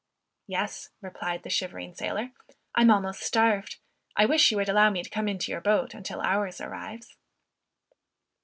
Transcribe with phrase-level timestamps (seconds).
[0.47, 2.31] "Yes," replied the shivering sailor,
[2.73, 3.75] "I'm almost starved.
[4.15, 7.15] I wish you would allow me to come into your boat until ours arrives."